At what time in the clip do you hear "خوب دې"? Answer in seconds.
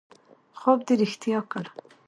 0.59-0.93